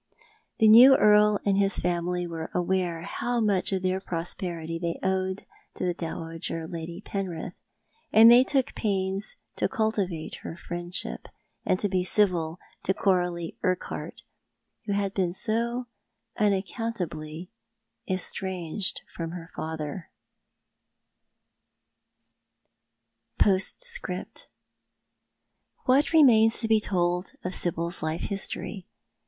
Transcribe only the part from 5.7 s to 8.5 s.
to the Dowager Lady Penrith, and they